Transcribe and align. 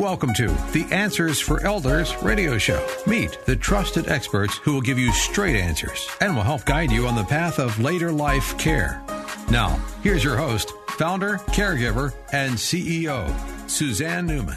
Welcome 0.00 0.32
to 0.32 0.46
the 0.72 0.86
Answers 0.90 1.40
for 1.40 1.62
Elders 1.62 2.16
radio 2.22 2.56
show. 2.56 2.82
Meet 3.06 3.36
the 3.44 3.54
trusted 3.54 4.08
experts 4.08 4.56
who 4.56 4.72
will 4.72 4.80
give 4.80 4.98
you 4.98 5.12
straight 5.12 5.56
answers 5.56 6.08
and 6.22 6.34
will 6.34 6.42
help 6.42 6.64
guide 6.64 6.90
you 6.90 7.06
on 7.06 7.14
the 7.14 7.24
path 7.24 7.58
of 7.58 7.78
later 7.78 8.10
life 8.10 8.56
care. 8.56 9.02
Now, 9.50 9.78
here's 10.02 10.24
your 10.24 10.38
host, 10.38 10.72
founder, 10.88 11.36
caregiver, 11.48 12.14
and 12.32 12.54
CEO, 12.54 13.28
Suzanne 13.68 14.24
Newman. 14.24 14.56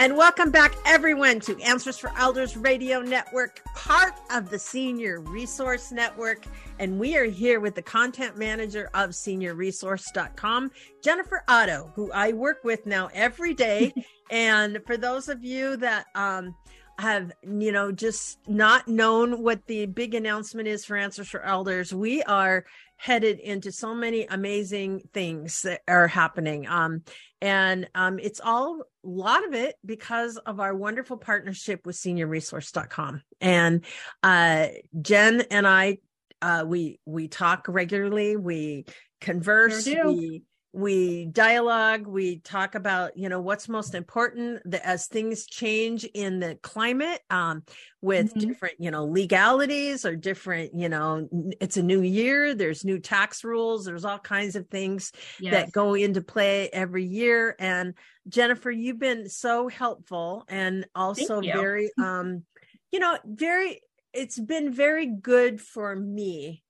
And 0.00 0.16
welcome 0.16 0.52
back, 0.52 0.76
everyone, 0.86 1.40
to 1.40 1.60
Answers 1.60 1.98
for 1.98 2.12
Elders 2.16 2.56
Radio 2.56 3.00
Network, 3.00 3.60
part 3.74 4.14
of 4.30 4.48
the 4.48 4.58
Senior 4.58 5.18
Resource 5.18 5.90
Network. 5.90 6.44
And 6.78 7.00
we 7.00 7.16
are 7.16 7.24
here 7.24 7.58
with 7.58 7.74
the 7.74 7.82
content 7.82 8.38
manager 8.38 8.90
of 8.94 9.10
seniorresource.com, 9.10 10.70
Jennifer 11.02 11.42
Otto, 11.48 11.90
who 11.96 12.12
I 12.12 12.32
work 12.32 12.62
with 12.62 12.86
now 12.86 13.10
every 13.12 13.54
day. 13.54 13.92
and 14.30 14.78
for 14.86 14.96
those 14.96 15.28
of 15.28 15.42
you 15.42 15.76
that 15.78 16.06
um, 16.14 16.54
have, 16.98 17.32
you 17.42 17.72
know, 17.72 17.92
just 17.92 18.38
not 18.48 18.88
known 18.88 19.42
what 19.42 19.66
the 19.66 19.86
big 19.86 20.14
announcement 20.14 20.68
is 20.68 20.84
for 20.84 20.96
Answers 20.96 21.28
for 21.28 21.42
Elders, 21.42 21.94
we 21.94 22.22
are 22.24 22.64
headed 22.96 23.38
into 23.38 23.70
so 23.70 23.94
many 23.94 24.26
amazing 24.26 25.02
things 25.14 25.62
that 25.62 25.80
are 25.86 26.08
happening. 26.08 26.66
Um, 26.66 27.02
and 27.40 27.88
um, 27.94 28.18
it's 28.18 28.40
all 28.40 28.82
a 29.04 29.08
lot 29.08 29.46
of 29.46 29.54
it 29.54 29.76
because 29.84 30.36
of 30.38 30.58
our 30.58 30.74
wonderful 30.74 31.16
partnership 31.16 31.86
with 31.86 31.94
seniorresource.com. 31.96 33.22
And 33.40 33.84
uh, 34.24 34.66
Jen 35.00 35.42
and 35.52 35.66
I, 35.66 35.98
uh, 36.42 36.64
we 36.66 36.98
we 37.04 37.28
talk 37.28 37.66
regularly, 37.68 38.36
we 38.36 38.86
converse, 39.20 39.84
Sure 39.84 40.08
we 40.08 40.42
we 40.78 41.26
dialogue 41.26 42.06
we 42.06 42.38
talk 42.38 42.76
about 42.76 43.16
you 43.16 43.28
know 43.28 43.40
what's 43.40 43.68
most 43.68 43.94
important 43.96 44.62
the, 44.64 44.84
as 44.86 45.06
things 45.06 45.44
change 45.46 46.04
in 46.14 46.38
the 46.38 46.54
climate 46.62 47.20
um, 47.30 47.64
with 48.00 48.32
Mhm. 48.32 48.38
different 48.38 48.74
you 48.78 48.90
know 48.90 49.04
legalities 49.04 50.04
or 50.06 50.14
different 50.14 50.72
you 50.78 50.88
know 50.88 51.28
it's 51.60 51.76
a 51.76 51.82
new 51.82 52.00
year 52.00 52.54
there's 52.54 52.84
new 52.84 53.00
tax 53.00 53.42
rules 53.42 53.84
there's 53.84 54.04
all 54.04 54.20
kinds 54.20 54.54
of 54.54 54.68
things 54.68 55.10
Yes. 55.38 55.52
that 55.52 55.72
go 55.72 55.94
into 55.94 56.20
play 56.20 56.68
every 56.72 57.04
year 57.04 57.56
and 57.58 57.94
jennifer 58.28 58.70
you've 58.70 59.00
been 59.00 59.28
so 59.28 59.66
helpful 59.68 60.44
and 60.48 60.86
also 60.94 61.40
very 61.40 61.90
um 61.98 62.44
you 62.92 63.00
know 63.00 63.18
very 63.24 63.80
it's 64.12 64.38
been 64.38 64.72
very 64.72 65.06
good 65.06 65.60
for 65.60 65.96
me 65.96 66.62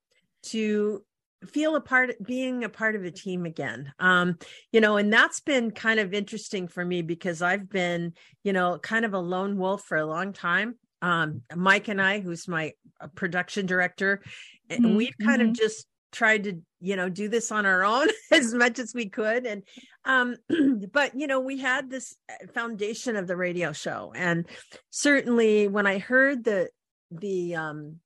to 0.42 1.04
feel 1.47 1.77
a 1.77 1.81
part 1.81 2.14
being 2.25 2.64
a 2.64 2.69
part 2.69 2.97
of 2.97 3.05
a 3.05 3.11
team 3.11 3.47
again. 3.47 3.92
Um 3.98 4.36
you 4.72 4.81
know 4.81 4.97
and 4.97 5.12
that's 5.12 5.41
been 5.41 5.70
kind 5.70 6.00
of 6.00 6.12
interesting 6.12 6.69
for 6.69 6.84
me 6.84 7.03
because 7.03 7.42
i've 7.42 7.69
been 7.70 8.12
you 8.42 8.53
know 8.53 8.78
kind 8.78 9.05
of 9.05 9.14
a 9.14 9.19
lone 9.19 9.56
wolf 9.56 9.83
for 9.84 9.97
a 9.97 10.06
long 10.06 10.33
time. 10.33 10.77
Um 11.03 11.42
mike 11.55 11.89
and 11.89 12.00
i 12.03 12.20
who's 12.20 12.48
my 12.48 12.72
uh, 13.00 13.09
production 13.14 13.66
director 13.66 14.22
and 14.69 14.81
Mhm, 14.81 14.97
we've 14.97 15.16
kind 15.25 15.42
of 15.42 15.48
mhm. 15.48 15.55
just 15.56 15.86
tried 16.11 16.44
to 16.44 16.61
you 16.81 16.97
know 16.97 17.09
do 17.09 17.28
this 17.28 17.53
on 17.53 17.66
our 17.66 17.84
own 17.84 18.09
as 18.33 18.55
much 18.55 18.78
as 18.78 18.92
we 18.94 19.09
could. 19.09 19.47
And 19.47 19.62
um 20.05 20.36
but 20.92 21.14
you 21.14 21.27
know 21.27 21.41
we 21.41 21.59
had 21.59 21.91
this 21.91 22.16
uh, 22.31 22.47
foundation 22.55 23.16
of 23.16 23.27
the 23.27 23.36
radio 23.36 23.72
show. 23.72 24.12
And 24.14 24.47
certainly 24.91 25.69
when 25.69 25.86
i 25.86 25.98
heard 25.98 26.44
the 26.44 26.69
the 27.11 27.55
um 27.56 28.00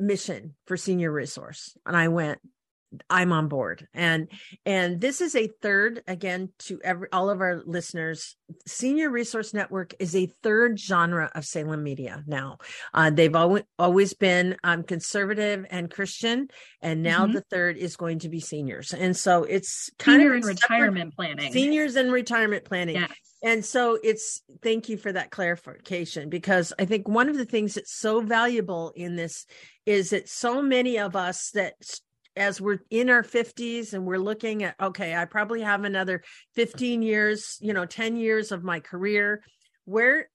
mission 0.00 0.54
for 0.66 0.76
senior 0.76 1.12
resource 1.12 1.76
and 1.86 1.96
i 1.96 2.08
went 2.08 2.38
i'm 3.08 3.32
on 3.32 3.46
board 3.46 3.86
and 3.94 4.28
and 4.66 5.00
this 5.00 5.20
is 5.20 5.36
a 5.36 5.46
third 5.62 6.02
again 6.08 6.48
to 6.58 6.80
every 6.82 7.06
all 7.12 7.30
of 7.30 7.40
our 7.40 7.62
listeners 7.64 8.34
senior 8.66 9.08
resource 9.10 9.54
network 9.54 9.94
is 10.00 10.16
a 10.16 10.26
third 10.42 10.76
genre 10.80 11.30
of 11.36 11.44
salem 11.44 11.84
media 11.84 12.24
now 12.26 12.58
uh, 12.92 13.08
they've 13.08 13.36
always 13.36 13.62
always 13.78 14.12
been 14.14 14.56
um, 14.64 14.82
conservative 14.82 15.64
and 15.70 15.88
christian 15.88 16.48
and 16.82 17.00
now 17.02 17.26
Mhm. 17.26 17.34
the 17.34 17.42
third 17.42 17.76
is 17.76 17.94
going 17.96 18.18
to 18.20 18.28
be 18.28 18.40
seniors 18.40 18.92
and 18.92 19.16
so 19.16 19.44
it's 19.44 19.88
kind 20.00 20.20
senior 20.20 20.34
of 20.34 20.42
in 20.42 20.48
retirement 20.48 21.14
planning. 21.14 21.52
seniors 21.52 21.94
and 21.94 22.10
retirement 22.10 22.64
planning 22.64 22.96
Yes. 22.96 23.12
And 23.42 23.64
so 23.64 23.98
it's 24.02 24.42
thank 24.62 24.88
you 24.88 24.96
for 24.96 25.12
that 25.12 25.30
clarification 25.30 26.28
because 26.28 26.72
I 26.78 26.84
think 26.84 27.08
one 27.08 27.28
of 27.28 27.36
the 27.36 27.44
things 27.44 27.74
that's 27.74 27.94
so 27.94 28.20
valuable 28.20 28.92
in 28.94 29.16
this 29.16 29.46
is 29.86 30.10
that 30.10 30.28
so 30.28 30.60
many 30.60 30.98
of 30.98 31.16
us 31.16 31.50
that 31.52 31.74
as 32.36 32.60
we're 32.60 32.80
in 32.90 33.10
our 33.10 33.22
50s 33.22 33.92
and 33.92 34.04
we're 34.04 34.18
looking 34.18 34.62
at 34.62 34.74
okay, 34.80 35.14
I 35.16 35.24
probably 35.24 35.62
have 35.62 35.84
another 35.84 36.22
15 36.54 37.02
years, 37.02 37.56
you 37.60 37.72
know, 37.72 37.86
10 37.86 38.16
years 38.16 38.52
of 38.52 38.62
my 38.62 38.80
career. 38.80 39.42
Where 39.84 40.28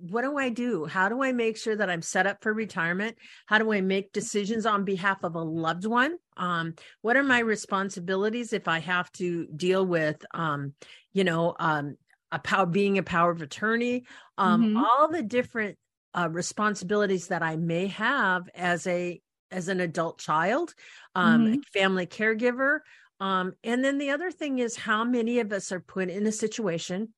what 0.00 0.22
do 0.22 0.36
I 0.36 0.48
do? 0.48 0.84
How 0.84 1.08
do 1.08 1.22
I 1.22 1.30
make 1.32 1.56
sure 1.56 1.76
that 1.76 1.88
I'm 1.88 2.02
set 2.02 2.26
up 2.26 2.38
for 2.42 2.52
retirement? 2.52 3.16
How 3.46 3.58
do 3.58 3.72
I 3.72 3.80
make 3.80 4.12
decisions 4.12 4.66
on 4.66 4.84
behalf 4.84 5.22
of 5.22 5.36
a 5.36 5.42
loved 5.42 5.86
one? 5.86 6.16
Um, 6.36 6.74
what 7.02 7.16
are 7.16 7.22
my 7.22 7.38
responsibilities 7.38 8.52
if 8.52 8.66
I 8.66 8.80
have 8.80 9.10
to 9.12 9.46
deal 9.46 9.86
with 9.86 10.24
um, 10.34 10.74
you 11.12 11.24
know, 11.24 11.54
um, 11.58 11.96
a 12.32 12.38
power 12.38 12.66
being 12.66 12.98
a 12.98 13.02
power 13.02 13.30
of 13.30 13.42
attorney 13.42 14.04
um 14.38 14.62
Mhm. 14.62 14.76
all 14.76 15.08
the 15.08 15.22
different 15.22 15.76
uh 16.14 16.28
responsibilities 16.30 17.28
that 17.28 17.42
i 17.42 17.56
may 17.56 17.86
have 17.88 18.48
as 18.54 18.86
a 18.86 19.20
as 19.50 19.68
an 19.68 19.80
adult 19.80 20.18
child 20.18 20.74
um 21.14 21.46
Mhm. 21.46 21.54
a 21.60 21.78
family 21.78 22.06
caregiver 22.06 22.80
um 23.20 23.52
and 23.64 23.84
then 23.84 23.98
the 23.98 24.10
other 24.10 24.30
thing 24.30 24.58
is 24.58 24.76
how 24.76 25.04
many 25.04 25.40
of 25.40 25.52
us 25.52 25.72
are 25.72 25.80
put 25.80 26.08
in 26.08 26.26
a 26.26 26.32
situation 26.32 27.12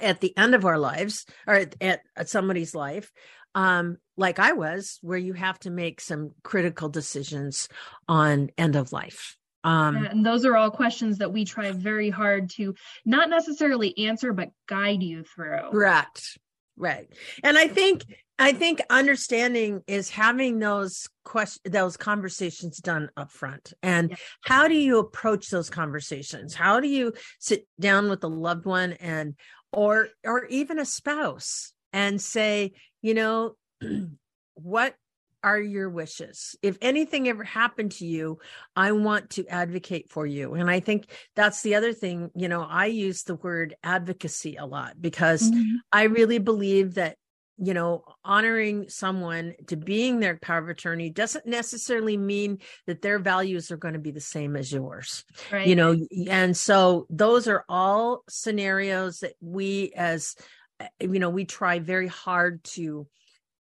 at 0.00 0.20
the 0.20 0.36
end 0.38 0.54
of 0.54 0.64
our 0.64 0.78
lives 0.78 1.26
or 1.46 1.54
at, 1.54 1.76
at, 1.80 2.00
at 2.16 2.28
somebody's 2.28 2.74
life 2.74 3.12
um 3.54 3.98
like 4.16 4.38
i 4.38 4.52
was 4.52 4.98
where 5.02 5.18
you 5.18 5.34
have 5.34 5.58
to 5.58 5.70
make 5.70 6.00
some 6.00 6.30
critical 6.42 6.88
decisions 6.88 7.68
on 8.08 8.48
end 8.56 8.74
of 8.76 8.92
life 8.92 9.36
um 9.64 9.96
and 9.96 10.24
those 10.26 10.44
are 10.44 10.56
all 10.56 10.70
questions 10.70 11.18
that 11.18 11.32
we 11.32 11.44
try 11.44 11.70
very 11.72 12.10
hard 12.10 12.50
to 12.50 12.74
not 13.04 13.28
necessarily 13.30 13.96
answer, 14.06 14.32
but 14.32 14.50
guide 14.66 15.02
you 15.02 15.24
through. 15.24 15.70
Correct. 15.70 16.38
Right. 16.76 17.08
And 17.44 17.56
I 17.58 17.68
think 17.68 18.04
I 18.38 18.52
think 18.52 18.80
understanding 18.90 19.82
is 19.86 20.10
having 20.10 20.58
those 20.58 21.08
questions, 21.24 21.60
those 21.72 21.96
conversations 21.96 22.78
done 22.78 23.10
up 23.16 23.30
front. 23.30 23.72
And 23.82 24.10
Yeah. 24.10 24.16
how 24.40 24.68
do 24.68 24.74
you 24.74 24.98
approach 24.98 25.48
those 25.50 25.70
conversations? 25.70 26.54
How 26.54 26.80
do 26.80 26.88
you 26.88 27.12
sit 27.38 27.68
down 27.78 28.08
with 28.08 28.24
a 28.24 28.28
loved 28.28 28.64
one 28.64 28.94
and 28.94 29.34
or 29.72 30.08
or 30.24 30.46
even 30.46 30.78
a 30.78 30.84
spouse 30.84 31.72
and 31.92 32.20
say, 32.20 32.72
you 33.00 33.14
know, 33.14 33.56
what 34.54 34.94
are 35.42 35.60
your 35.60 35.90
wishes? 35.90 36.56
If 36.62 36.78
anything 36.80 37.28
ever 37.28 37.44
happened 37.44 37.92
to 37.92 38.06
you, 38.06 38.38
I 38.76 38.92
want 38.92 39.30
to 39.30 39.46
advocate 39.48 40.10
for 40.10 40.26
you. 40.26 40.54
And 40.54 40.70
I 40.70 40.80
think 40.80 41.06
that's 41.34 41.62
the 41.62 41.74
other 41.74 41.92
thing, 41.92 42.30
you 42.34 42.48
know, 42.48 42.62
I 42.62 42.86
use 42.86 43.22
the 43.24 43.34
word 43.36 43.74
advocacy 43.82 44.56
a 44.56 44.66
lot 44.66 45.00
because 45.00 45.50
Mhm. 45.50 45.82
I 45.92 46.04
really 46.04 46.38
believe 46.38 46.94
that, 46.94 47.16
you 47.58 47.74
know, 47.74 48.04
honoring 48.24 48.88
someone 48.88 49.54
to 49.66 49.76
being 49.76 50.20
their 50.20 50.38
power 50.38 50.58
of 50.58 50.68
attorney 50.68 51.10
doesn't 51.10 51.46
necessarily 51.46 52.16
mean 52.16 52.58
that 52.86 53.02
their 53.02 53.18
values 53.18 53.70
are 53.70 53.76
going 53.76 53.94
to 53.94 54.00
be 54.00 54.10
the 54.10 54.20
same 54.20 54.56
as 54.56 54.72
yours 54.72 55.24
Right. 55.50 55.66
you 55.66 55.74
know 55.76 55.96
and 56.28 56.56
so 56.56 57.06
those 57.10 57.48
are 57.48 57.64
all 57.68 58.22
scenarios 58.28 59.20
that 59.20 59.34
we 59.40 59.92
as 59.96 60.34
uh, 60.80 60.86
you 61.00 61.18
know 61.18 61.30
we 61.30 61.44
try 61.44 61.78
very 61.78 62.06
hard 62.08 62.62
to 62.64 63.06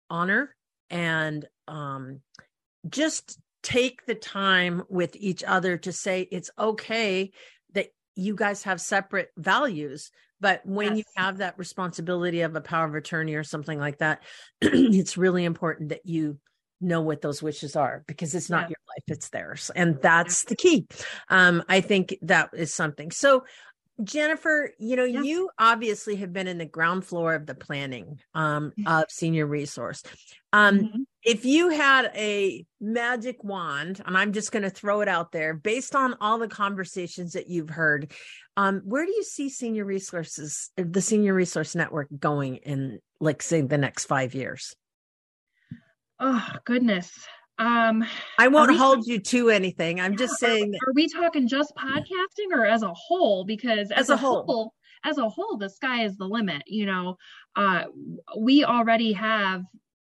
honor 0.08 0.54
and 0.88 1.46
um 1.70 2.20
just 2.88 3.38
take 3.62 4.04
the 4.06 4.14
time 4.14 4.82
with 4.88 5.14
each 5.16 5.44
other 5.44 5.76
to 5.76 5.92
say 5.92 6.26
it's 6.30 6.50
okay 6.58 7.30
that 7.74 7.88
you 8.16 8.34
guys 8.34 8.62
have 8.64 8.80
separate 8.80 9.30
values 9.36 10.10
but 10.40 10.62
when 10.64 10.96
you 10.96 11.04
have 11.16 11.38
that 11.38 11.58
responsibility 11.58 12.40
of 12.40 12.56
a 12.56 12.60
power 12.62 12.86
of 12.86 12.94
attorney 12.94 13.34
or 13.34 13.44
something 13.44 13.78
like 13.78 13.98
that 13.98 14.22
it's 14.60 15.16
really 15.16 15.44
important 15.44 15.90
that 15.90 16.04
you 16.04 16.38
know 16.80 17.02
what 17.02 17.20
those 17.20 17.42
wishes 17.42 17.76
are 17.76 18.02
because 18.06 18.34
it's 18.34 18.48
not 18.48 18.62
Yeah. 18.62 18.68
your 18.68 18.78
life 18.88 19.04
it's 19.08 19.28
theirs 19.28 19.70
and 19.76 20.00
that's 20.00 20.44
the 20.44 20.56
key. 20.56 20.86
Um 21.28 21.62
i 21.68 21.82
think 21.82 22.16
that 22.22 22.48
is 22.54 22.74
something. 22.74 23.10
So 23.10 23.44
jennifer 24.04 24.70
you 24.78 24.96
know 24.96 25.04
you 25.04 25.50
obviously 25.58 26.16
have 26.16 26.32
been 26.32 26.48
in 26.48 26.58
the 26.58 26.64
ground 26.64 27.04
floor 27.04 27.34
of 27.34 27.46
the 27.46 27.54
planning 27.54 28.18
um 28.34 28.72
of 28.86 29.04
senior 29.10 29.46
resource 29.46 30.02
um 30.52 30.80
Mhm. 30.80 31.04
if 31.22 31.44
you 31.44 31.68
had 31.68 32.10
a 32.14 32.64
magic 32.80 33.42
wand 33.44 34.00
and 34.04 34.16
i'm 34.16 34.32
just 34.32 34.52
going 34.52 34.62
to 34.62 34.70
throw 34.70 35.00
it 35.00 35.08
out 35.08 35.32
there 35.32 35.54
based 35.54 35.94
on 35.94 36.16
all 36.20 36.38
the 36.38 36.48
conversations 36.48 37.34
that 37.34 37.48
you've 37.48 37.70
heard 37.70 38.12
um 38.56 38.80
where 38.84 39.04
do 39.04 39.12
you 39.12 39.22
see 39.24 39.48
senior 39.48 39.84
resources 39.84 40.70
the 40.76 41.02
senior 41.02 41.34
resource 41.34 41.74
network 41.74 42.08
going 42.18 42.56
in 42.56 42.98
like 43.20 43.42
say 43.42 43.60
the 43.60 43.78
next 43.78 44.06
five 44.06 44.34
years 44.34 44.74
Oh 46.22 46.46
goodness. 46.66 47.10
Um, 47.60 48.04
I 48.38 48.48
won't 48.48 48.74
hold 48.74 49.06
you 49.06 49.20
to 49.20 49.50
anything. 49.50 50.00
I'm 50.00 50.12
yeah, 50.12 50.18
just 50.18 50.38
saying. 50.38 50.74
Are, 50.74 50.90
are, 50.90 50.94
we 50.94 51.06
talking 51.08 51.46
just 51.46 51.74
podcasting 51.76 52.52
or 52.52 52.64
as 52.64 52.82
a 52.82 52.92
whole? 52.94 53.44
Because 53.44 53.90
as, 53.90 54.08
as 54.08 54.10
a, 54.10 54.16
whole, 54.16 54.44
whole, 54.44 54.74
as 55.04 55.18
a 55.18 55.28
whole, 55.28 55.58
the 55.58 55.68
sky 55.68 56.04
is 56.04 56.16
the 56.16 56.24
limit. 56.24 56.62
You 56.66 56.86
know, 56.86 57.18
uh, 57.54 57.84
we 58.38 58.64
already 58.64 59.12
have 59.12 59.64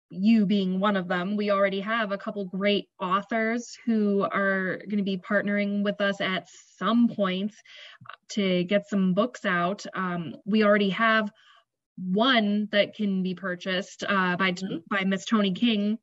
you 0.09 0.47
being 0.47 0.79
one 0.79 0.97
of 0.97 1.07
them. 1.07 1.37
We 1.37 1.51
already 1.51 1.79
have 1.81 2.11
a 2.11 2.17
couple 2.17 2.43
great 2.45 2.89
authors 2.99 3.77
who 3.85 4.23
are 4.23 4.77
going 4.89 4.97
to 4.97 5.03
be 5.03 5.17
partnering 5.17 5.83
with 5.83 6.01
us 6.01 6.21
at 6.21 6.49
some 6.77 7.07
points 7.07 7.55
to 8.31 8.63
get 8.63 8.89
some 8.89 9.13
books 9.13 9.45
out. 9.45 9.85
Um, 9.93 10.35
we 10.45 10.63
already 10.63 10.89
have 10.89 11.31
one 11.97 12.67
that 12.71 12.95
can 12.95 13.21
be 13.21 13.35
purchased 13.35 14.03
uh, 14.03 14.37
by 14.37 14.53
mm-hmm. 14.53 14.77
by 14.89 15.03
Miss 15.03 15.25
Tony 15.25 15.53
King 15.53 15.99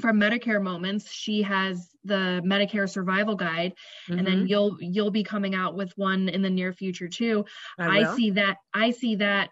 from 0.00 0.18
Medicare 0.18 0.62
Moments. 0.62 1.10
She 1.10 1.42
has 1.42 1.90
the 2.04 2.42
Medicare 2.44 2.88
Survival 2.88 3.36
Guide, 3.36 3.72
mm-hmm. 4.08 4.18
and 4.18 4.26
then 4.26 4.36
mm-hmm. 4.38 4.46
you'll 4.46 4.76
you'll 4.80 5.10
be 5.10 5.24
coming 5.24 5.54
out 5.54 5.74
with 5.74 5.92
one 5.96 6.28
in 6.28 6.42
the 6.42 6.50
near 6.50 6.72
future 6.72 7.08
too. 7.08 7.44
I, 7.78 8.00
I 8.00 8.16
see 8.16 8.30
that. 8.32 8.56
I 8.74 8.90
see 8.90 9.16
that. 9.16 9.50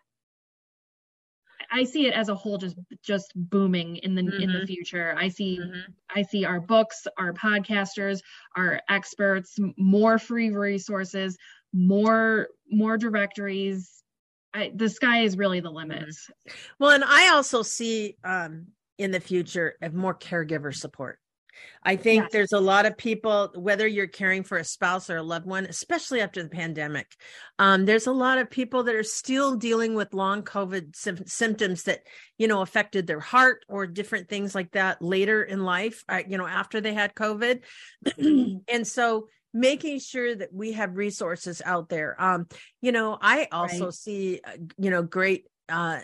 I 1.71 1.85
see 1.85 2.07
it 2.07 2.15
as 2.15 2.31
a 2.31 2.35
whole 2.35 2.57
just 2.57 2.77
just 3.03 3.33
booming 3.35 3.97
in 3.97 4.15
the 4.15 4.23
mm-hmm. 4.23 4.43
in 4.43 4.53
the 4.53 4.59
mm-hmm. 4.59 4.67
future. 4.67 5.15
I 5.17 5.29
see 5.29 5.59
mm-hmm. 5.61 5.93
I 6.15 6.23
see 6.23 6.45
our 6.45 6.61
books, 6.61 7.07
our 7.19 7.33
podcasters, 7.33 8.21
our 8.57 8.81
experts, 8.89 9.57
more 9.77 10.19
free 10.19 10.51
resources, 10.51 11.37
more 11.73 12.49
more 12.71 12.97
directories. 12.97 13.95
I, 14.55 14.73
the 14.75 14.89
sky 14.89 15.21
is 15.21 15.37
really 15.37 15.61
the 15.61 15.71
limit. 15.71 16.05
Well, 16.79 16.91
and 16.91 17.05
I 17.05 17.29
also 17.35 17.61
see 17.63 18.17
um, 18.25 18.69
in 18.99 19.11
the 19.11 19.21
future 19.21 19.77
of 19.81 19.95
more 19.95 20.15
caregiver 20.15 20.75
support. 20.75 21.19
I 21.83 21.97
think 21.97 22.25
yes. 22.25 22.33
there's 22.33 22.53
a 22.53 22.61
lot 22.61 22.87
of 22.87 22.97
people, 22.97 23.51
whether 23.55 23.87
you're 23.87 24.07
caring 24.07 24.43
for 24.43 24.59
a 24.59 24.65
spouse 24.65 25.11
or 25.11 25.17
a 25.17 25.23
loved 25.23 25.47
one, 25.47 25.67
especially 25.67 26.21
after 26.21 26.43
the 26.43 26.49
pandemic, 26.49 27.17
um, 27.59 27.85
there's 27.85 28.07
a 28.07 28.13
lot 28.13 28.39
of 28.39 28.51
people 28.51 28.85
that 28.85 28.95
are 28.95 29.03
still 29.03 29.57
dealing 29.57 29.95
with 29.95 30.15
long 30.15 30.43
COVID 30.43 30.95
sim- 30.95 31.27
symptoms 31.27 31.85
that, 31.85 32.01
you 32.37 32.49
know, 32.49 32.63
affected 32.63 33.07
their 33.07 33.21
heart 33.21 33.65
or 33.69 33.87
different 33.87 34.29
things 34.29 34.55
like 34.55 34.73
that 34.73 35.03
later 35.03 35.43
in 35.43 35.65
life, 35.65 36.05
uh, 36.09 36.23
you 36.29 36.39
know, 36.39 36.47
after 36.47 36.81
they 36.81 36.95
had 36.95 37.15
COVID. 37.15 37.63
and 38.69 38.87
so 38.87 39.29
making 39.55 39.99
sure 39.99 40.35
that 40.35 40.53
we 40.53 40.73
have 40.73 40.97
resources 40.97 41.63
out 41.65 41.89
there. 41.89 42.21
Um, 42.21 42.47
you 42.81 42.93
know, 42.93 43.19
I 43.21 43.49
also 43.51 43.87
right. 43.87 43.95
see, 43.95 44.41
uh, 44.45 44.53
you 44.77 44.91
know, 44.91 45.03
great 45.03 45.47
uh, 45.69 46.01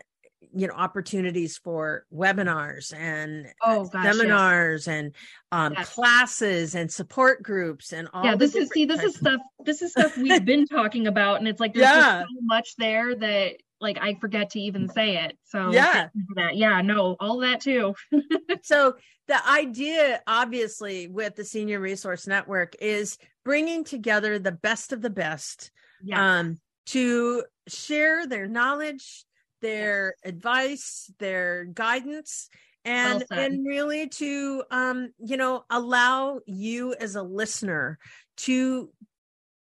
you 0.55 0.67
know 0.67 0.75
opportunities 0.75 1.57
for 1.59 2.05
webinars 2.13 2.95
and 2.95 3.47
oh, 3.63 3.87
gosh, 3.87 4.05
seminars 4.05 4.87
yes. 4.87 4.95
and 4.95 5.15
um, 5.53 5.75
yes. 5.77 5.95
classes 5.95 6.75
and 6.75 6.91
support 6.91 7.43
groups 7.43 7.93
and 7.93 8.09
all 8.13 8.25
yeah 8.25 8.35
this 8.35 8.55
is 8.55 8.71
see 8.71 8.85
this 8.85 9.03
is 9.03 9.17
stuff 9.17 9.41
this 9.65 9.83
is 9.83 9.93
stuff 9.93 10.17
we've 10.17 10.45
been 10.47 10.67
talking 10.67 11.07
about 11.07 11.39
and 11.39 11.49
it's 11.49 11.61
like 11.61 11.75
there's 11.75 11.87
yeah. 11.87 12.23
so 12.23 12.27
much 12.43 12.75
there 12.77 13.15
that 13.15 13.55
like 13.81 13.99
I 14.01 14.15
forget 14.15 14.51
to 14.51 14.61
even 14.61 14.89
say 14.89 15.25
it. 15.25 15.37
So 15.45 15.71
yeah, 15.71 16.09
that 16.37 16.57
yeah, 16.57 16.81
no, 16.81 17.17
all 17.21 17.39
that 17.41 17.61
too. 17.61 17.95
so 18.63 18.95
the 19.29 19.49
idea, 19.49 20.23
obviously, 20.27 21.07
with 21.07 21.37
the 21.37 21.45
Senior 21.45 21.81
Resource 21.81 22.27
Network 22.27 22.75
is 22.81 23.19
bringing 23.45 23.85
together 23.85 24.39
the 24.39 24.53
best 24.53 24.93
of 24.93 25.03
the 25.03 25.11
best 25.11 25.71
yes. 26.03 26.19
um, 26.19 26.59
to 26.87 27.45
share 27.69 28.27
their 28.27 28.47
knowledge, 28.47 29.25
their 29.65 30.15
advice, 30.23 31.11
their 31.19 31.65
guidance, 31.65 32.51
and 32.85 33.25
well 33.31 33.41
and 33.41 33.67
really 33.67 34.09
to 34.09 34.63
um, 34.71 35.09
you 35.19 35.39
know 35.39 35.65
allow 35.71 36.41
you 36.45 36.95
as 36.95 37.17
a 37.17 37.23
listener 37.23 37.99
to 38.37 38.91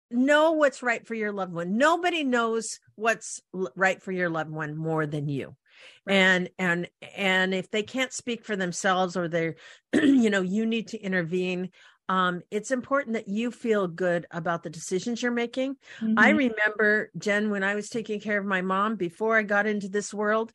know 0.09 0.53
what's 0.53 0.81
right 0.81 1.05
for 1.05 1.13
your 1.13 1.33
loved 1.33 1.53
one. 1.53 1.77
Nobody 1.77 2.23
knows 2.23 2.79
what's 2.95 3.41
right 3.75 4.01
for 4.01 4.13
your 4.13 4.29
loved 4.29 4.49
one 4.49 4.77
more 4.77 5.05
than 5.05 5.27
you. 5.27 5.57
Right. 6.05 6.15
And 6.15 6.49
and 6.57 6.89
and 7.17 7.53
if 7.53 7.69
they 7.69 7.83
can't 7.83 8.13
speak 8.13 8.45
for 8.45 8.55
themselves 8.55 9.17
or 9.17 9.27
they're 9.27 9.55
you 9.93 10.29
know 10.29 10.41
you 10.41 10.65
need 10.65 10.87
to 10.89 10.97
intervene 10.97 11.71
um, 12.11 12.41
it's 12.51 12.71
important 12.71 13.13
that 13.13 13.29
you 13.29 13.51
feel 13.51 13.87
good 13.87 14.27
about 14.31 14.63
the 14.63 14.69
decisions 14.69 15.21
you're 15.21 15.31
making. 15.31 15.77
Mm-hmm. 16.01 16.19
I 16.19 16.31
remember, 16.31 17.09
Jen, 17.17 17.49
when 17.49 17.63
I 17.63 17.75
was 17.75 17.87
taking 17.87 18.19
care 18.19 18.37
of 18.37 18.45
my 18.45 18.61
mom 18.61 18.97
before 18.97 19.37
I 19.37 19.43
got 19.43 19.65
into 19.65 19.87
this 19.87 20.13
world, 20.13 20.51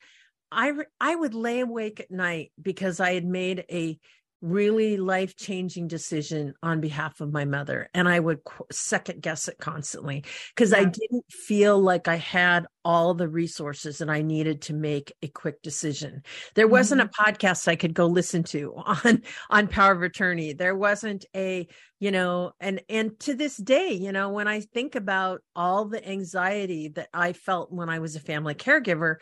I 0.52 0.68
re- 0.68 0.84
I 1.00 1.14
would 1.14 1.32
lay 1.32 1.60
awake 1.60 1.98
at 1.98 2.10
night 2.10 2.52
because 2.60 3.00
I 3.00 3.14
had 3.14 3.24
made 3.24 3.64
a 3.70 3.98
really 4.42 4.96
life 4.96 5.36
changing 5.36 5.88
decision 5.88 6.54
on 6.62 6.80
behalf 6.80 7.20
of 7.20 7.32
my 7.32 7.44
mother. 7.44 7.88
And 7.94 8.08
I 8.08 8.20
would 8.20 8.44
qu- 8.44 8.66
second 8.70 9.22
guess 9.22 9.48
it 9.48 9.58
constantly 9.58 10.24
because 10.54 10.72
yeah. 10.72 10.78
I 10.78 10.84
didn't 10.84 11.24
feel 11.30 11.80
like 11.80 12.06
I 12.06 12.16
had 12.16 12.66
all 12.84 13.14
the 13.14 13.28
resources 13.28 13.98
that 13.98 14.10
I 14.10 14.22
needed 14.22 14.62
to 14.62 14.74
make 14.74 15.12
a 15.22 15.28
quick 15.28 15.62
decision. 15.62 16.22
There 16.54 16.68
wasn't 16.68 17.00
mm-hmm. 17.00 17.22
a 17.22 17.32
podcast 17.32 17.66
I 17.66 17.76
could 17.76 17.94
go 17.94 18.06
listen 18.06 18.42
to 18.44 18.74
on, 19.04 19.22
on 19.50 19.68
power 19.68 19.92
of 19.92 20.02
attorney. 20.02 20.52
There 20.52 20.76
wasn't 20.76 21.24
a, 21.34 21.66
you 21.98 22.10
know, 22.10 22.52
and, 22.60 22.82
and 22.88 23.18
to 23.20 23.34
this 23.34 23.56
day, 23.56 23.94
you 23.94 24.12
know, 24.12 24.28
when 24.28 24.48
I 24.48 24.60
think 24.60 24.94
about 24.94 25.40
all 25.56 25.86
the 25.86 26.06
anxiety 26.06 26.88
that 26.88 27.08
I 27.12 27.32
felt 27.32 27.72
when 27.72 27.88
I 27.88 27.98
was 27.98 28.16
a 28.16 28.20
family 28.20 28.54
caregiver, 28.54 29.16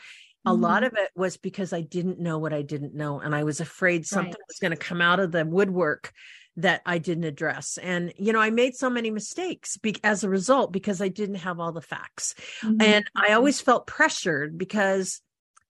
a 0.44 0.50
mm-hmm. 0.50 0.62
lot 0.62 0.84
of 0.84 0.94
it 0.94 1.10
was 1.16 1.36
because 1.36 1.72
I 1.72 1.80
didn't 1.80 2.18
know 2.18 2.38
what 2.38 2.52
I 2.52 2.62
didn't 2.62 2.94
know. 2.94 3.20
And 3.20 3.34
I 3.34 3.44
was 3.44 3.60
afraid 3.60 4.06
something 4.06 4.32
right. 4.32 4.48
was 4.48 4.58
going 4.60 4.72
to 4.72 4.76
come 4.76 5.00
out 5.00 5.20
of 5.20 5.32
the 5.32 5.44
woodwork 5.44 6.12
that 6.56 6.82
I 6.86 6.98
didn't 6.98 7.24
address. 7.24 7.78
And, 7.78 8.12
you 8.16 8.32
know, 8.32 8.40
I 8.40 8.50
made 8.50 8.76
so 8.76 8.88
many 8.88 9.10
mistakes 9.10 9.76
be- 9.76 9.96
as 10.04 10.22
a 10.22 10.28
result 10.28 10.72
because 10.72 11.00
I 11.00 11.08
didn't 11.08 11.36
have 11.36 11.58
all 11.58 11.72
the 11.72 11.80
facts. 11.80 12.34
Mm-hmm. 12.62 12.80
And 12.80 13.04
I 13.16 13.32
always 13.32 13.60
felt 13.60 13.86
pressured 13.86 14.56
because 14.56 15.20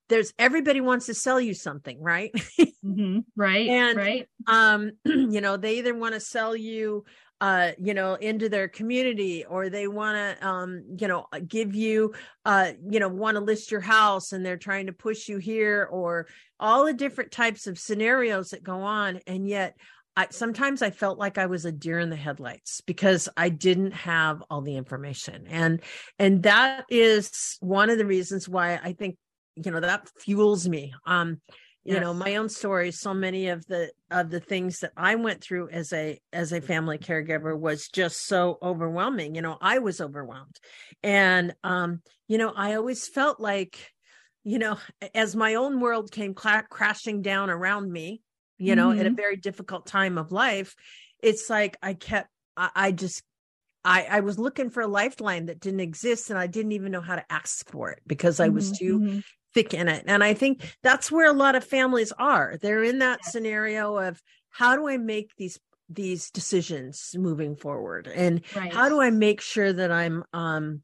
there's 0.09 0.33
everybody 0.37 0.81
wants 0.81 1.07
to 1.07 1.15
sell 1.15 1.41
you 1.41 1.55
something, 1.55 1.99
right? 1.99 2.31
mm-hmm. 2.59 3.19
Right. 3.35 3.67
And, 3.67 3.97
right. 3.97 4.29
Um, 4.45 4.91
you 5.05 5.41
know, 5.41 5.57
they 5.57 5.79
either 5.79 5.95
want 5.95 6.13
to 6.13 6.19
sell 6.19 6.55
you 6.55 7.05
uh, 7.41 7.71
you 7.77 7.93
know, 7.93 8.15
into 8.15 8.49
their 8.49 8.67
community, 8.67 9.45
or 9.45 9.69
they 9.69 9.87
want 9.87 10.15
to, 10.15 10.47
um, 10.47 10.83
you 10.97 11.07
know, 11.07 11.25
give 11.47 11.75
you, 11.75 12.13
uh, 12.45 12.71
you 12.89 12.99
know, 12.99 13.09
want 13.09 13.35
to 13.35 13.41
list 13.41 13.71
your 13.71 13.81
house 13.81 14.31
and 14.31 14.45
they're 14.45 14.57
trying 14.57 14.85
to 14.85 14.93
push 14.93 15.27
you 15.27 15.37
here, 15.37 15.87
or 15.91 16.27
all 16.59 16.85
the 16.85 16.93
different 16.93 17.31
types 17.31 17.67
of 17.67 17.77
scenarios 17.77 18.49
that 18.49 18.63
go 18.63 18.81
on. 18.81 19.19
And 19.27 19.47
yet, 19.47 19.77
I, 20.17 20.27
sometimes 20.31 20.81
I 20.81 20.91
felt 20.91 21.19
like 21.19 21.37
I 21.37 21.47
was 21.47 21.65
a 21.65 21.73
deer 21.73 21.99
in 21.99 22.09
the 22.09 22.15
headlights 22.15 22.79
because 22.79 23.27
I 23.35 23.49
didn't 23.49 23.91
have 23.91 24.41
all 24.49 24.61
the 24.61 24.77
information. 24.77 25.45
And, 25.49 25.81
and 26.17 26.43
that 26.43 26.85
is 26.89 27.57
one 27.59 27.89
of 27.89 27.97
the 27.97 28.05
reasons 28.05 28.47
why 28.47 28.79
I 28.81 28.93
think, 28.93 29.17
you 29.57 29.71
know, 29.71 29.81
that 29.81 30.09
fuels 30.17 30.69
me. 30.69 30.93
Um, 31.05 31.41
you 31.85 31.99
know 31.99 32.13
my 32.13 32.35
own 32.35 32.49
story 32.49 32.91
so 32.91 33.13
many 33.13 33.47
of 33.47 33.65
the 33.67 33.91
of 34.09 34.29
the 34.29 34.39
things 34.39 34.79
that 34.79 34.91
i 34.97 35.15
went 35.15 35.41
through 35.41 35.69
as 35.69 35.93
a 35.93 36.19
as 36.33 36.51
a 36.51 36.59
family 36.59 36.97
caregiver 36.97 37.57
was 37.57 37.87
just 37.87 38.25
so 38.25 38.57
overwhelming 38.61 39.35
you 39.35 39.41
know 39.41 39.57
i 39.61 39.77
was 39.77 40.01
overwhelmed 40.01 40.57
and 41.03 41.53
um 41.63 42.01
you 42.27 42.37
know 42.37 42.51
i 42.55 42.73
always 42.73 43.07
felt 43.07 43.39
like 43.39 43.91
you 44.43 44.57
know 44.57 44.77
as 45.13 45.35
my 45.35 45.55
own 45.55 45.79
world 45.79 46.11
came 46.11 46.35
cl- 46.35 46.63
crashing 46.69 47.21
down 47.21 47.49
around 47.49 47.89
me 47.89 48.21
you 48.57 48.75
know 48.75 48.89
mm-hmm. 48.89 48.99
at 48.99 49.05
a 49.05 49.09
mm-hmm. 49.09 49.17
very 49.17 49.37
difficult 49.37 49.85
time 49.85 50.17
of 50.17 50.31
life 50.31 50.75
it's 51.21 51.49
like 51.49 51.77
i 51.81 51.93
kept 51.93 52.29
I, 52.57 52.69
I 52.75 52.91
just 52.91 53.21
I, 53.87 54.07
I 54.09 54.19
was 54.21 54.39
looking 54.39 54.71
for 54.71 54.81
a 54.81 54.87
lifeline 54.87 55.45
that 55.45 55.59
didn't 55.59 55.81
exist 55.81 56.31
and 56.31 56.39
I 56.39 56.47
didn't 56.47 56.71
even 56.71 56.91
know 56.91 57.01
how 57.01 57.17
to 57.17 57.31
ask 57.31 57.69
for 57.69 57.91
it 57.91 58.01
because 58.07 58.39
I 58.39 58.49
was 58.49 58.71
too 58.71 58.97
mm-hmm 58.97 59.19
thick 59.55 59.73
in 59.73 59.87
it. 59.87 60.03
And 60.05 60.23
I 60.23 60.35
think 60.35 60.77
that's 60.83 61.11
where 61.11 61.27
a 61.27 61.33
lot 61.33 61.55
of 61.55 61.63
families 61.63 62.13
are. 62.19 62.57
They're 62.61 62.83
in 62.83 62.99
that 62.99 63.25
scenario 63.25 63.97
of 63.97 64.21
how 64.49 64.75
do 64.75 64.87
I 64.87 64.97
make 64.97 65.31
these 65.37 65.59
these 65.89 66.31
decisions 66.31 67.15
moving 67.17 67.55
forward 67.55 68.07
and 68.07 68.41
right. 68.55 68.73
how 68.73 68.89
do 68.89 68.99
i 68.99 69.11
make 69.11 69.39
sure 69.39 69.71
that 69.71 69.91
i'm 69.91 70.23
um 70.33 70.81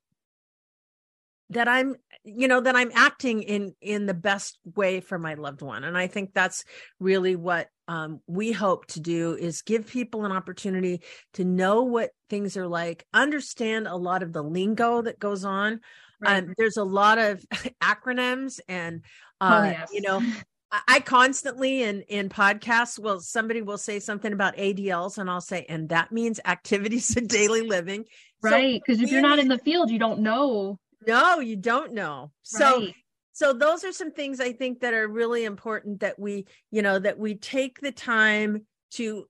that 1.50 1.68
i'm 1.68 1.96
you 2.24 2.48
know 2.48 2.62
that 2.62 2.76
i'm 2.76 2.92
acting 2.94 3.42
in 3.42 3.74
in 3.82 4.06
the 4.06 4.14
best 4.14 4.60
way 4.76 5.00
for 5.00 5.18
my 5.18 5.34
loved 5.34 5.64
one 5.64 5.84
and 5.84 5.98
i 5.98 6.06
think 6.06 6.34
that's 6.34 6.64
really 7.00 7.36
what 7.36 7.68
um, 7.88 8.22
we 8.26 8.54
hope 8.54 8.86
to 8.88 9.02
do 9.02 9.36
is 9.36 9.64
give 9.64 9.88
people 9.88 10.24
an 10.24 10.32
opportunity 10.32 11.02
to 11.34 11.44
know 11.44 11.82
what 11.82 12.12
things 12.30 12.56
are 12.56 12.68
like 12.68 13.06
understand 13.12 13.88
a 13.88 13.96
lot 13.96 14.22
of 14.22 14.34
the 14.34 14.44
lingo 14.44 15.02
that 15.02 15.20
goes 15.20 15.44
on 15.44 15.82
Right. 16.22 16.44
Um, 16.44 16.54
there's 16.58 16.78
a 16.78 16.84
lot 16.84 17.18
of 17.18 17.44
acronyms 17.82 18.60
and 18.68 19.02
oh, 19.40 19.48
uh, 19.48 19.62
oh, 19.62 19.70
yes. 19.70 19.90
you 19.92 20.02
know 20.02 20.22
I 20.88 21.02
constantly 21.02 21.84
in 21.84 22.02
in 22.04 22.30
podcasts 22.30 22.98
will 22.98 23.20
somebody 23.20 23.62
will 23.62 23.78
say 23.78 24.00
something 24.00 24.32
about 24.32 24.56
ADLs 24.56 25.18
and 25.18 25.30
I'll 25.30 25.42
say 25.42 25.66
and 25.68 25.90
that 25.90 26.12
means 26.12 26.40
activities 26.46 27.16
of 27.18 27.28
daily 27.28 27.62
living. 27.62 28.06
Right, 28.42 28.82
because 28.82 29.00
so, 29.00 29.04
if 29.04 29.12
you're 29.12 29.22
not 29.22 29.40
in 29.40 29.48
the 29.48 29.58
field, 29.58 29.92
you 29.92 30.00
don't 30.00 30.22
know. 30.22 30.80
No, 31.06 31.40
you 31.40 31.58
don't 31.58 31.94
know. 31.94 32.32
So 32.44 32.80
right. 32.80 32.96
so 33.34 33.54
those 33.54 33.84
are 33.84 33.92
some 33.92 34.12
things 34.12 34.40
I 34.40 34.54
think 34.54 34.80
that 34.80 34.94
are 34.94 35.08
really 35.08 35.44
important 35.44 36.00
that 36.02 36.18
we, 36.18 36.46
you 36.70 36.82
know, 36.82 37.00
that 37.00 37.20
we 37.20 37.36
take 37.36 37.82
the 37.82 37.92
time 37.92 38.66
to 38.92 39.26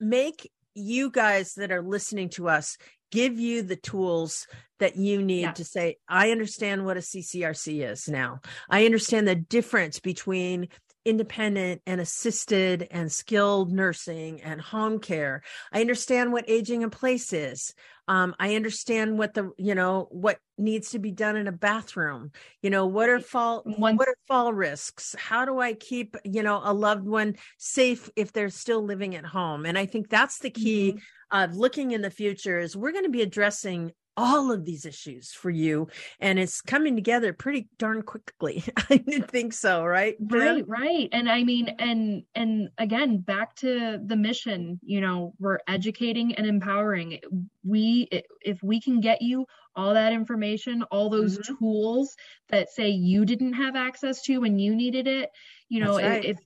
make 0.00 0.50
you 0.74 1.10
guys 1.10 1.54
that 1.54 1.72
are 1.72 1.82
listening 1.82 2.30
to 2.30 2.48
us 2.48 2.78
give 3.10 3.38
you 3.38 3.62
the 3.62 3.76
tools 3.76 4.46
that 4.78 4.96
you 4.96 5.22
need 5.22 5.42
yeah. 5.42 5.52
to 5.52 5.64
say, 5.64 5.96
I 6.08 6.30
understand 6.30 6.84
what 6.84 6.96
a 6.96 7.00
CCRC 7.00 7.90
is 7.90 8.08
now. 8.08 8.40
I 8.70 8.84
understand 8.84 9.26
the 9.26 9.34
difference 9.34 10.00
between 10.00 10.68
independent 11.04 11.82
and 11.86 12.00
assisted 12.00 12.86
and 12.90 13.10
skilled 13.10 13.72
nursing 13.72 14.40
and 14.42 14.60
home 14.60 14.98
care. 14.98 15.42
I 15.72 15.80
understand 15.80 16.32
what 16.32 16.48
aging 16.48 16.82
in 16.82 16.90
place 16.90 17.32
is. 17.32 17.74
Um, 18.08 18.34
I 18.40 18.56
understand 18.56 19.18
what 19.18 19.34
the 19.34 19.52
you 19.58 19.74
know 19.74 20.08
what 20.10 20.38
needs 20.56 20.90
to 20.90 20.98
be 20.98 21.10
done 21.10 21.36
in 21.36 21.46
a 21.46 21.52
bathroom. 21.52 22.32
You 22.62 22.70
know 22.70 22.86
what 22.86 23.10
are 23.10 23.20
fall 23.20 23.62
what 23.64 24.08
are 24.08 24.16
fall 24.26 24.52
risks? 24.52 25.14
How 25.18 25.44
do 25.44 25.60
I 25.60 25.74
keep 25.74 26.16
you 26.24 26.42
know 26.42 26.60
a 26.64 26.72
loved 26.72 27.06
one 27.06 27.36
safe 27.58 28.08
if 28.16 28.32
they're 28.32 28.48
still 28.48 28.82
living 28.82 29.14
at 29.14 29.26
home? 29.26 29.66
And 29.66 29.78
I 29.78 29.84
think 29.84 30.08
that's 30.08 30.38
the 30.38 30.50
key 30.50 30.92
mm-hmm. 30.92 31.38
of 31.38 31.56
looking 31.56 31.90
in 31.90 32.00
the 32.00 32.10
future. 32.10 32.58
Is 32.58 32.74
we're 32.74 32.92
going 32.92 33.04
to 33.04 33.10
be 33.10 33.22
addressing 33.22 33.92
all 34.18 34.50
of 34.50 34.64
these 34.64 34.84
issues 34.84 35.32
for 35.32 35.48
you 35.48 35.86
and 36.18 36.40
it's 36.40 36.60
coming 36.60 36.96
together 36.96 37.32
pretty 37.32 37.68
darn 37.78 38.02
quickly 38.02 38.64
i 38.90 38.96
didn't 38.96 39.30
think 39.30 39.52
so 39.52 39.84
right 39.84 40.16
right 40.20 40.66
right 40.66 41.08
and 41.12 41.30
i 41.30 41.44
mean 41.44 41.68
and 41.78 42.24
and 42.34 42.68
again 42.78 43.18
back 43.18 43.54
to 43.54 44.00
the 44.06 44.16
mission 44.16 44.80
you 44.82 45.00
know 45.00 45.32
we're 45.38 45.60
educating 45.68 46.34
and 46.34 46.48
empowering 46.48 47.20
we 47.64 48.08
if 48.40 48.60
we 48.60 48.80
can 48.80 49.00
get 49.00 49.22
you 49.22 49.46
all 49.76 49.94
that 49.94 50.12
information 50.12 50.82
all 50.90 51.08
those 51.08 51.38
mm-hmm. 51.38 51.54
tools 51.54 52.16
that 52.48 52.68
say 52.68 52.88
you 52.88 53.24
didn't 53.24 53.52
have 53.52 53.76
access 53.76 54.22
to 54.22 54.38
when 54.38 54.58
you 54.58 54.74
needed 54.74 55.06
it 55.06 55.30
you 55.68 55.78
know 55.80 55.96
right. 55.96 56.24
if 56.24 56.38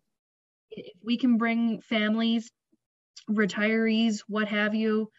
if 0.70 0.92
we 1.02 1.16
can 1.16 1.38
bring 1.38 1.80
families 1.80 2.50
retirees 3.30 4.20
what 4.28 4.48
have 4.48 4.74
you 4.74 5.10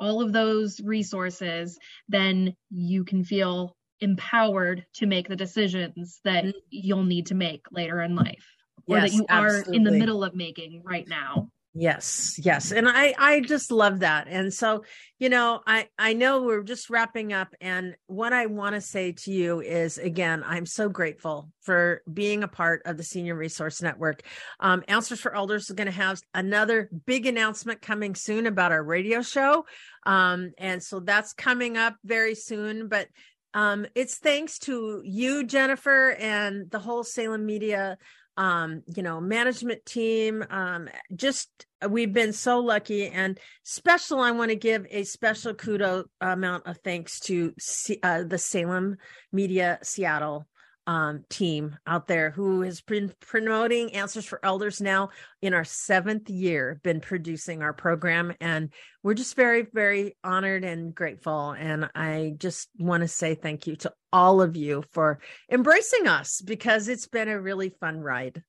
all 0.00 0.22
of 0.22 0.32
those 0.32 0.80
resources, 0.80 1.78
then 2.08 2.56
you 2.70 3.04
can 3.04 3.22
feel 3.22 3.76
empowered 4.00 4.86
to 4.94 5.06
make 5.06 5.28
the 5.28 5.36
decisions 5.36 6.20
that 6.24 6.44
mm-hmm. 6.44 6.58
you'll 6.70 7.04
need 7.04 7.26
to 7.26 7.34
make 7.34 7.62
later 7.70 8.00
in 8.00 8.16
life 8.16 8.46
or 8.88 8.96
yes, 8.96 9.10
that 9.10 9.16
you 9.16 9.26
absolutely. 9.28 9.72
are 9.72 9.76
in 9.76 9.84
the 9.84 9.92
middle 9.92 10.24
of 10.24 10.34
making 10.34 10.82
right 10.84 11.06
now. 11.06 11.50
Yes, 11.72 12.34
yes. 12.42 12.72
And 12.72 12.88
I 12.88 13.14
I 13.16 13.40
just 13.40 13.70
love 13.70 14.00
that. 14.00 14.26
And 14.28 14.52
so, 14.52 14.82
you 15.20 15.28
know, 15.28 15.60
I 15.64 15.86
I 15.96 16.14
know 16.14 16.42
we're 16.42 16.64
just 16.64 16.90
wrapping 16.90 17.32
up 17.32 17.54
and 17.60 17.94
what 18.06 18.32
I 18.32 18.46
want 18.46 18.74
to 18.74 18.80
say 18.80 19.12
to 19.12 19.30
you 19.30 19.60
is 19.60 19.96
again, 19.96 20.42
I'm 20.44 20.66
so 20.66 20.88
grateful 20.88 21.48
for 21.62 22.02
being 22.12 22.42
a 22.42 22.48
part 22.48 22.82
of 22.86 22.96
the 22.96 23.04
Senior 23.04 23.36
Resource 23.36 23.82
Network. 23.82 24.22
Um 24.58 24.82
Answers 24.88 25.20
for 25.20 25.32
Elders 25.32 25.70
is 25.70 25.76
going 25.76 25.86
to 25.86 25.92
have 25.92 26.20
another 26.34 26.90
big 27.06 27.26
announcement 27.26 27.80
coming 27.80 28.16
soon 28.16 28.48
about 28.48 28.72
our 28.72 28.82
radio 28.82 29.22
show. 29.22 29.64
Um 30.04 30.50
and 30.58 30.82
so 30.82 30.98
that's 30.98 31.32
coming 31.34 31.76
up 31.76 31.94
very 32.04 32.34
soon, 32.34 32.88
but 32.88 33.06
um 33.54 33.86
it's 33.94 34.18
thanks 34.18 34.58
to 34.60 35.02
you 35.04 35.44
Jennifer 35.44 36.10
and 36.18 36.68
the 36.68 36.80
whole 36.80 37.04
Salem 37.04 37.46
Media 37.46 37.96
um, 38.36 38.82
you 38.94 39.02
know, 39.02 39.20
management 39.20 39.84
team. 39.84 40.44
Um, 40.50 40.88
just 41.14 41.48
we've 41.88 42.12
been 42.12 42.32
so 42.32 42.60
lucky 42.60 43.08
and 43.08 43.38
special. 43.62 44.20
I 44.20 44.30
want 44.30 44.50
to 44.50 44.56
give 44.56 44.86
a 44.90 45.04
special 45.04 45.54
kudo 45.54 46.04
amount 46.20 46.66
of 46.66 46.78
thanks 46.84 47.20
to 47.20 47.54
uh, 48.02 48.24
the 48.24 48.38
Salem 48.38 48.96
Media 49.32 49.78
Seattle 49.82 50.46
um, 50.90 51.24
team 51.28 51.78
out 51.86 52.08
there 52.08 52.32
who 52.32 52.62
has 52.62 52.80
been 52.80 53.12
promoting 53.20 53.94
Answers 53.94 54.24
for 54.24 54.44
Elders 54.44 54.80
now 54.80 55.10
in 55.40 55.54
our 55.54 55.62
seventh 55.62 56.28
year, 56.28 56.80
been 56.82 57.00
producing 57.00 57.62
our 57.62 57.72
program. 57.72 58.34
And 58.40 58.70
we're 59.04 59.14
just 59.14 59.36
very, 59.36 59.68
very 59.72 60.16
honored 60.24 60.64
and 60.64 60.92
grateful. 60.92 61.52
And 61.52 61.88
I 61.94 62.34
just 62.38 62.70
want 62.76 63.02
to 63.02 63.08
say 63.08 63.36
thank 63.36 63.68
you 63.68 63.76
to 63.76 63.92
all 64.12 64.42
of 64.42 64.56
you 64.56 64.82
for 64.90 65.20
embracing 65.48 66.08
us 66.08 66.40
because 66.40 66.88
it's 66.88 67.06
been 67.06 67.28
a 67.28 67.40
really 67.40 67.68
fun 67.68 68.00
ride. 68.00 68.42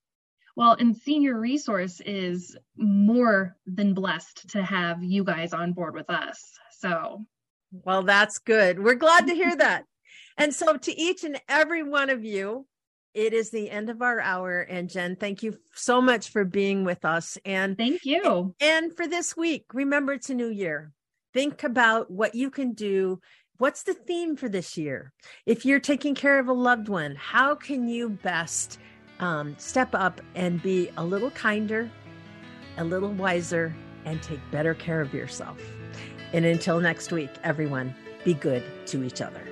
Well, 0.56 0.72
and 0.72 0.96
Senior 0.96 1.38
Resource 1.38 2.00
is 2.04 2.56
more 2.76 3.56
than 3.66 3.94
blessed 3.94 4.50
to 4.50 4.64
have 4.64 5.00
you 5.04 5.22
guys 5.22 5.52
on 5.52 5.74
board 5.74 5.94
with 5.94 6.10
us. 6.10 6.42
So, 6.80 7.24
well, 7.70 8.02
that's 8.02 8.40
good. 8.40 8.82
We're 8.82 8.96
glad 8.96 9.28
to 9.28 9.34
hear 9.34 9.54
that. 9.54 9.84
And 10.38 10.54
so, 10.54 10.76
to 10.76 10.98
each 10.98 11.24
and 11.24 11.40
every 11.48 11.82
one 11.82 12.10
of 12.10 12.24
you, 12.24 12.66
it 13.14 13.32
is 13.32 13.50
the 13.50 13.70
end 13.70 13.90
of 13.90 14.00
our 14.02 14.20
hour. 14.20 14.60
And 14.60 14.88
Jen, 14.88 15.16
thank 15.16 15.42
you 15.42 15.56
so 15.74 16.00
much 16.00 16.30
for 16.30 16.44
being 16.44 16.84
with 16.84 17.04
us. 17.04 17.36
And 17.44 17.76
thank 17.76 18.04
you. 18.04 18.54
And 18.60 18.94
for 18.96 19.06
this 19.06 19.36
week, 19.36 19.66
remember 19.74 20.14
it's 20.14 20.30
a 20.30 20.34
new 20.34 20.48
year. 20.48 20.92
Think 21.34 21.62
about 21.62 22.10
what 22.10 22.34
you 22.34 22.50
can 22.50 22.72
do. 22.72 23.20
What's 23.58 23.82
the 23.82 23.94
theme 23.94 24.36
for 24.36 24.48
this 24.48 24.76
year? 24.76 25.12
If 25.46 25.64
you're 25.64 25.80
taking 25.80 26.14
care 26.14 26.38
of 26.38 26.48
a 26.48 26.52
loved 26.52 26.88
one, 26.88 27.14
how 27.16 27.54
can 27.54 27.86
you 27.86 28.10
best 28.10 28.78
um, 29.20 29.54
step 29.58 29.94
up 29.94 30.20
and 30.34 30.62
be 30.62 30.90
a 30.96 31.04
little 31.04 31.30
kinder, 31.30 31.90
a 32.78 32.84
little 32.84 33.12
wiser, 33.12 33.74
and 34.04 34.22
take 34.22 34.40
better 34.50 34.74
care 34.74 35.00
of 35.00 35.14
yourself? 35.14 35.60
And 36.32 36.44
until 36.44 36.80
next 36.80 37.12
week, 37.12 37.30
everyone, 37.44 37.94
be 38.24 38.34
good 38.34 38.64
to 38.86 39.04
each 39.04 39.20
other. 39.20 39.51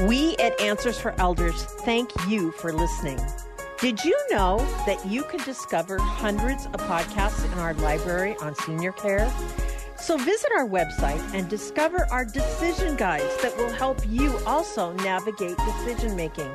We 0.00 0.36
at 0.36 0.60
Answers 0.60 0.98
for 0.98 1.14
Elders 1.18 1.64
thank 1.64 2.10
you 2.28 2.52
for 2.52 2.72
listening. 2.72 3.18
Did 3.80 4.04
you 4.04 4.18
know 4.30 4.58
that 4.84 5.04
you 5.06 5.22
can 5.22 5.40
discover 5.40 5.98
hundreds 5.98 6.66
of 6.66 6.74
podcasts 6.74 7.50
in 7.50 7.58
our 7.58 7.72
library 7.74 8.36
on 8.42 8.54
senior 8.54 8.92
care? 8.92 9.32
So 9.98 10.18
visit 10.18 10.50
our 10.56 10.68
website 10.68 11.22
and 11.34 11.48
discover 11.48 12.06
our 12.10 12.26
decision 12.26 12.96
guides 12.96 13.40
that 13.42 13.56
will 13.56 13.70
help 13.70 13.98
you 14.06 14.36
also 14.46 14.92
navigate 14.92 15.56
decision 15.56 16.14
making. 16.14 16.50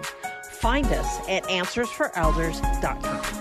Find 0.52 0.86
us 0.88 1.20
at 1.28 1.44
answersforelders.com. 1.46 3.41